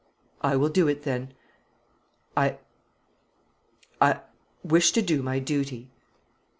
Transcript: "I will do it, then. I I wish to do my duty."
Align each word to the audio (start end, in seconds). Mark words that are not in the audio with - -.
"I 0.41 0.55
will 0.55 0.69
do 0.69 0.87
it, 0.87 1.03
then. 1.03 1.31
I 2.35 2.57
I 4.01 4.21
wish 4.63 4.89
to 4.93 5.01
do 5.03 5.21
my 5.21 5.37
duty." 5.37 5.91